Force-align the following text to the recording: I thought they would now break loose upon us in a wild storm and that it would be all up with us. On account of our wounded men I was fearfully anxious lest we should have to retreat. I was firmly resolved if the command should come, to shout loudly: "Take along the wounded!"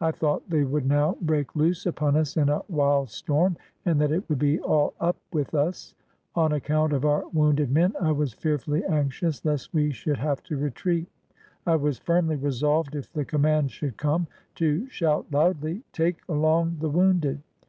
I 0.00 0.12
thought 0.12 0.48
they 0.48 0.62
would 0.62 0.86
now 0.86 1.16
break 1.20 1.56
loose 1.56 1.84
upon 1.84 2.16
us 2.16 2.36
in 2.36 2.48
a 2.48 2.62
wild 2.68 3.10
storm 3.10 3.56
and 3.84 4.00
that 4.00 4.12
it 4.12 4.22
would 4.28 4.38
be 4.38 4.60
all 4.60 4.94
up 5.00 5.16
with 5.32 5.52
us. 5.52 5.96
On 6.36 6.52
account 6.52 6.92
of 6.92 7.04
our 7.04 7.24
wounded 7.32 7.72
men 7.72 7.92
I 8.00 8.12
was 8.12 8.32
fearfully 8.34 8.84
anxious 8.84 9.44
lest 9.44 9.74
we 9.74 9.90
should 9.90 10.18
have 10.18 10.44
to 10.44 10.56
retreat. 10.56 11.08
I 11.66 11.74
was 11.74 11.98
firmly 11.98 12.36
resolved 12.36 12.94
if 12.94 13.12
the 13.12 13.24
command 13.24 13.72
should 13.72 13.96
come, 13.96 14.28
to 14.54 14.88
shout 14.90 15.26
loudly: 15.32 15.82
"Take 15.92 16.18
along 16.28 16.76
the 16.78 16.88
wounded!" 16.88 17.40